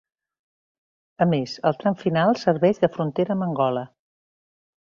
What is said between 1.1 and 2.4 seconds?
A més, al tram final